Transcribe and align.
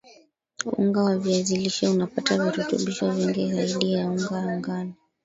unga 0.77 1.03
wa 1.03 1.17
viazi 1.17 1.55
lishe 1.57 1.87
unapata 1.87 2.43
virutubisho 2.49 3.11
vingi 3.11 3.51
zaidi 3.53 3.93
ya 3.93 4.09
unga 4.11 4.31
wa 4.35 4.57
ngano 4.57 4.93